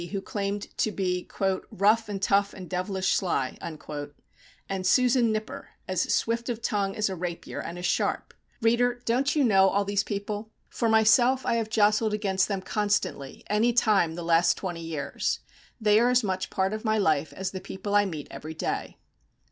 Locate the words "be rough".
0.91-2.09